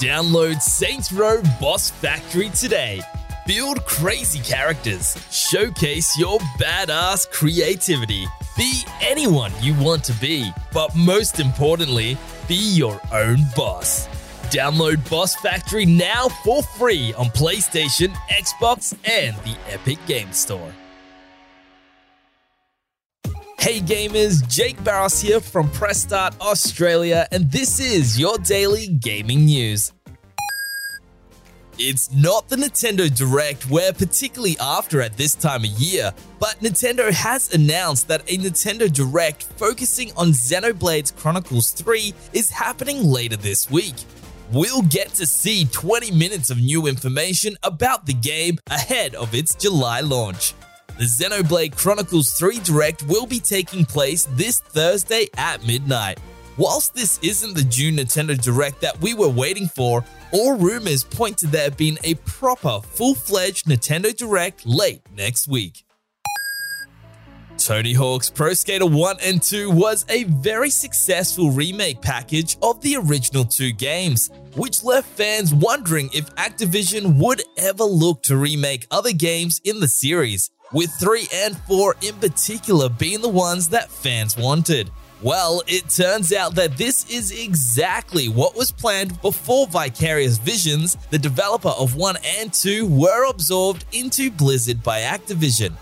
Download 0.00 0.62
Saints 0.62 1.10
Row 1.12 1.42
Boss 1.60 1.90
Factory 1.90 2.50
today. 2.50 3.00
Build 3.48 3.84
crazy 3.84 4.38
characters, 4.38 5.16
showcase 5.32 6.16
your 6.16 6.38
badass 6.60 7.28
creativity, 7.32 8.24
be 8.56 8.84
anyone 9.00 9.50
you 9.60 9.74
want 9.74 10.04
to 10.04 10.12
be, 10.20 10.52
but 10.72 10.94
most 10.94 11.40
importantly, 11.40 12.16
be 12.46 12.54
your 12.54 13.00
own 13.10 13.38
boss. 13.56 14.06
Download 14.50 15.10
Boss 15.10 15.34
Factory 15.34 15.84
now 15.84 16.28
for 16.44 16.62
free 16.62 17.12
on 17.14 17.26
PlayStation, 17.26 18.14
Xbox, 18.30 18.96
and 19.04 19.36
the 19.38 19.56
Epic 19.68 19.98
Game 20.06 20.32
Store. 20.32 20.72
Hey 23.60 23.80
gamers, 23.80 24.46
Jake 24.48 24.82
Barros 24.84 25.20
here 25.20 25.40
from 25.40 25.68
Press 25.72 26.00
Start 26.02 26.40
Australia, 26.40 27.26
and 27.32 27.50
this 27.50 27.80
is 27.80 28.18
your 28.18 28.38
daily 28.38 28.86
gaming 28.86 29.46
news. 29.46 29.92
It's 31.76 32.12
not 32.14 32.48
the 32.48 32.54
Nintendo 32.54 33.12
Direct 33.12 33.68
we're 33.68 33.92
particularly 33.92 34.56
after 34.60 35.02
at 35.02 35.16
this 35.16 35.34
time 35.34 35.64
of 35.64 35.70
year, 35.70 36.12
but 36.38 36.60
Nintendo 36.60 37.10
has 37.10 37.52
announced 37.52 38.06
that 38.06 38.20
a 38.30 38.38
Nintendo 38.38 38.90
Direct 38.90 39.42
focusing 39.42 40.12
on 40.16 40.28
Xenoblade 40.28 41.16
Chronicles 41.16 41.72
3 41.72 42.14
is 42.32 42.50
happening 42.50 43.02
later 43.02 43.36
this 43.36 43.68
week. 43.68 43.96
We'll 44.52 44.82
get 44.82 45.08
to 45.14 45.26
see 45.26 45.64
20 45.64 46.12
minutes 46.12 46.50
of 46.50 46.58
new 46.58 46.86
information 46.86 47.56
about 47.64 48.06
the 48.06 48.14
game 48.14 48.58
ahead 48.68 49.16
of 49.16 49.34
its 49.34 49.56
July 49.56 50.00
launch. 50.00 50.54
The 50.98 51.04
Xenoblade 51.04 51.76
Chronicles 51.76 52.30
3 52.30 52.58
Direct 52.58 53.04
will 53.04 53.24
be 53.24 53.38
taking 53.38 53.84
place 53.84 54.26
this 54.32 54.58
Thursday 54.58 55.28
at 55.36 55.64
midnight. 55.64 56.18
Whilst 56.56 56.92
this 56.92 57.20
isn't 57.22 57.54
the 57.54 57.62
June 57.62 57.98
Nintendo 57.98 58.36
Direct 58.36 58.80
that 58.80 59.00
we 59.00 59.14
were 59.14 59.28
waiting 59.28 59.68
for, 59.68 60.04
all 60.32 60.56
rumors 60.56 61.04
point 61.04 61.38
to 61.38 61.46
there 61.46 61.70
being 61.70 61.98
a 62.02 62.14
proper, 62.14 62.80
full 62.80 63.14
fledged 63.14 63.66
Nintendo 63.66 64.12
Direct 64.12 64.66
late 64.66 65.02
next 65.14 65.46
week. 65.46 65.84
Tony 67.58 67.92
Hawk's 67.92 68.30
Pro 68.30 68.54
Skater 68.54 68.86
1 68.86 69.18
and 69.22 69.40
2 69.40 69.70
was 69.70 70.04
a 70.08 70.24
very 70.24 70.70
successful 70.70 71.50
remake 71.50 72.00
package 72.02 72.56
of 72.62 72.80
the 72.80 72.96
original 72.96 73.44
two 73.44 73.70
games, 73.70 74.30
which 74.56 74.82
left 74.82 75.08
fans 75.10 75.54
wondering 75.54 76.08
if 76.12 76.34
Activision 76.36 77.16
would 77.18 77.42
ever 77.56 77.84
look 77.84 78.22
to 78.24 78.36
remake 78.36 78.86
other 78.90 79.12
games 79.12 79.60
in 79.64 79.80
the 79.80 79.88
series, 79.88 80.50
with 80.72 80.90
3 81.00 81.26
and 81.32 81.56
4 81.56 81.96
in 82.02 82.14
particular 82.16 82.88
being 82.88 83.20
the 83.20 83.28
ones 83.28 83.68
that 83.70 83.90
fans 83.90 84.36
wanted. 84.36 84.90
Well, 85.20 85.62
it 85.66 85.90
turns 85.90 86.32
out 86.32 86.54
that 86.54 86.76
this 86.76 87.10
is 87.10 87.32
exactly 87.32 88.28
what 88.28 88.54
was 88.54 88.70
planned 88.70 89.20
before 89.20 89.66
Vicarious 89.66 90.38
Visions, 90.38 90.96
the 91.10 91.18
developer 91.18 91.70
of 91.70 91.96
1 91.96 92.16
and 92.38 92.52
2, 92.52 92.86
were 92.86 93.28
absorbed 93.28 93.84
into 93.92 94.30
Blizzard 94.30 94.82
by 94.82 95.00
Activision. 95.00 95.72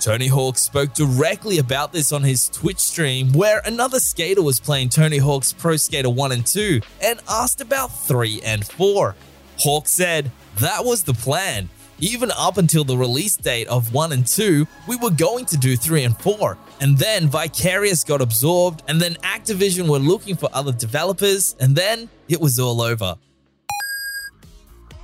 Tony 0.00 0.28
Hawk 0.28 0.56
spoke 0.56 0.94
directly 0.94 1.58
about 1.58 1.92
this 1.92 2.12
on 2.12 2.22
his 2.22 2.48
Twitch 2.48 2.78
stream, 2.78 3.32
where 3.32 3.60
another 3.66 3.98
skater 3.98 4.42
was 4.42 4.60
playing 4.60 4.88
Tony 4.88 5.18
Hawk's 5.18 5.52
Pro 5.52 5.76
Skater 5.76 6.08
1 6.08 6.32
and 6.32 6.46
2 6.46 6.80
and 7.02 7.20
asked 7.28 7.60
about 7.60 7.88
3 7.88 8.40
and 8.42 8.66
4. 8.66 9.16
Hawk 9.58 9.88
said, 9.88 10.30
That 10.60 10.84
was 10.84 11.02
the 11.02 11.14
plan. 11.14 11.68
Even 12.00 12.30
up 12.38 12.58
until 12.58 12.84
the 12.84 12.96
release 12.96 13.36
date 13.36 13.66
of 13.66 13.92
1 13.92 14.12
and 14.12 14.24
2, 14.24 14.66
we 14.86 14.96
were 14.96 15.10
going 15.10 15.44
to 15.46 15.56
do 15.56 15.76
3 15.76 16.04
and 16.04 16.16
4. 16.18 16.56
And 16.80 16.96
then 16.96 17.28
Vicarious 17.28 18.04
got 18.04 18.20
absorbed, 18.20 18.84
and 18.86 19.00
then 19.00 19.14
Activision 19.16 19.88
were 19.88 19.98
looking 19.98 20.36
for 20.36 20.48
other 20.52 20.72
developers, 20.72 21.56
and 21.58 21.74
then 21.74 22.08
it 22.28 22.40
was 22.40 22.60
all 22.60 22.80
over. 22.80 23.16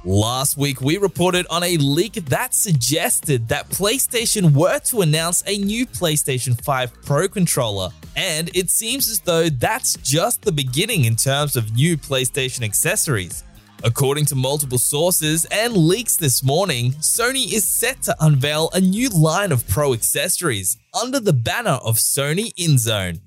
Last 0.05 0.57
week, 0.57 0.83
we 0.83 0.99
reported 0.99 1.47
on 1.51 1.65
a 1.65 1.79
leak 1.79 2.13
that 2.27 2.55
suggested 2.55 3.49
that 3.49 3.71
PlayStation 3.71 4.55
were 4.55 4.79
to 4.81 5.01
announce 5.01 5.43
a 5.47 5.57
new 5.59 5.87
PlayStation 5.87 6.63
5 6.63 7.03
Pro 7.03 7.27
controller. 7.27 7.89
And 8.15 8.55
it 8.55 8.71
seems 8.71 9.11
as 9.11 9.21
though 9.21 9.49
that's 9.49 9.95
just 9.97 10.43
the 10.43 10.53
beginning 10.53 11.07
in 11.07 11.17
terms 11.17 11.57
of 11.57 11.75
new 11.75 11.97
PlayStation 11.97 12.63
accessories. 12.63 13.43
According 13.85 14.25
to 14.27 14.35
multiple 14.35 14.79
sources 14.79 15.45
and 15.51 15.77
leaks 15.77 16.17
this 16.17 16.43
morning, 16.43 16.93
Sony 16.93 17.53
is 17.53 17.69
set 17.69 18.01
to 18.05 18.17
unveil 18.19 18.71
a 18.73 18.81
new 18.81 19.11
line 19.11 19.53
of 19.53 19.69
Pro 19.69 19.93
accessories 19.93 20.79
under 20.99 21.21
the 21.21 21.35
banner 21.35 21.79
of 21.85 21.97
Sony 21.97 22.55
InZone. 22.55 23.21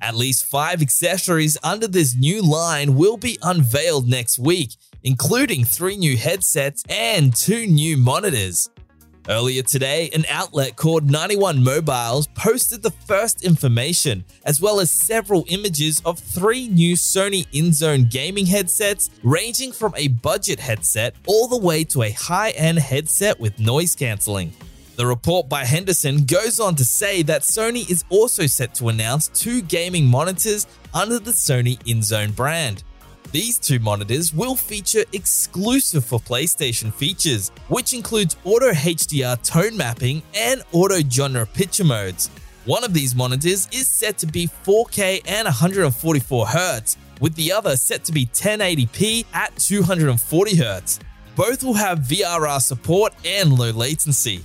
At 0.00 0.16
least 0.16 0.46
five 0.46 0.82
accessories 0.82 1.56
under 1.62 1.86
this 1.86 2.16
new 2.16 2.42
line 2.42 2.96
will 2.96 3.18
be 3.18 3.38
unveiled 3.40 4.08
next 4.08 4.36
week, 4.40 4.72
including 5.04 5.64
three 5.64 5.96
new 5.96 6.16
headsets 6.16 6.82
and 6.88 7.32
two 7.32 7.68
new 7.68 7.96
monitors. 7.96 8.68
Earlier 9.28 9.62
today, 9.62 10.10
an 10.14 10.24
outlet 10.28 10.76
called 10.76 11.10
91 11.10 11.62
Mobiles 11.62 12.26
posted 12.28 12.82
the 12.82 12.90
first 12.90 13.44
information, 13.44 14.24
as 14.44 14.60
well 14.60 14.80
as 14.80 14.90
several 14.90 15.44
images 15.48 16.00
of 16.04 16.18
three 16.18 16.68
new 16.68 16.94
Sony 16.96 17.46
InZone 17.52 18.10
gaming 18.10 18.46
headsets, 18.46 19.10
ranging 19.22 19.72
from 19.72 19.94
a 19.96 20.08
budget 20.08 20.58
headset 20.58 21.14
all 21.26 21.48
the 21.48 21.58
way 21.58 21.84
to 21.84 22.02
a 22.02 22.10
high 22.10 22.50
end 22.50 22.78
headset 22.78 23.38
with 23.38 23.58
noise 23.58 23.94
cancelling. 23.94 24.52
The 24.96 25.06
report 25.06 25.48
by 25.48 25.64
Henderson 25.64 26.24
goes 26.24 26.58
on 26.60 26.74
to 26.76 26.84
say 26.84 27.22
that 27.22 27.42
Sony 27.42 27.88
is 27.90 28.04
also 28.10 28.46
set 28.46 28.74
to 28.74 28.88
announce 28.88 29.28
two 29.28 29.62
gaming 29.62 30.06
monitors 30.06 30.66
under 30.92 31.18
the 31.18 31.30
Sony 31.30 31.78
InZone 31.84 32.34
brand. 32.34 32.84
These 33.32 33.60
two 33.60 33.78
monitors 33.78 34.34
will 34.34 34.56
feature 34.56 35.04
exclusive 35.12 36.04
for 36.04 36.18
PlayStation 36.18 36.92
features, 36.92 37.50
which 37.68 37.94
includes 37.94 38.36
auto 38.42 38.72
HDR 38.72 39.40
tone 39.44 39.76
mapping 39.76 40.22
and 40.34 40.64
auto 40.72 41.00
genre 41.08 41.46
picture 41.46 41.84
modes. 41.84 42.28
One 42.64 42.82
of 42.82 42.92
these 42.92 43.14
monitors 43.14 43.68
is 43.72 43.88
set 43.88 44.18
to 44.18 44.26
be 44.26 44.48
4K 44.64 45.22
and 45.28 45.46
144Hz, 45.46 46.96
with 47.20 47.36
the 47.36 47.52
other 47.52 47.76
set 47.76 48.02
to 48.06 48.12
be 48.12 48.26
1080p 48.26 49.26
at 49.32 49.54
240Hz. 49.54 50.98
Both 51.36 51.62
will 51.62 51.74
have 51.74 52.00
VRR 52.00 52.60
support 52.60 53.14
and 53.24 53.56
low 53.56 53.70
latency. 53.70 54.44